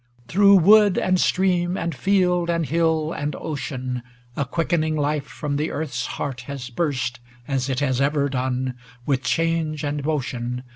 XIX 0.23 0.27
Through 0.33 0.55
wood 0.55 0.97
and 0.97 1.19
stream 1.19 1.77
and 1.77 1.93
field 1.93 2.49
and 2.49 2.65
hill 2.65 3.13
and 3.13 3.35
Ocean, 3.35 4.01
A 4.35 4.45
quickening 4.45 4.95
life 4.95 5.27
from 5.27 5.57
the 5.57 5.69
Earth's 5.69 6.07
heart 6.17 6.41
has 6.47 6.71
burst. 6.71 7.19
As 7.47 7.69
it 7.69 7.81
has 7.81 8.01
ever 8.01 8.27
done, 8.27 8.73
with 9.05 9.21
change 9.21 9.83
and 9.83 10.03
motion. 10.03 10.63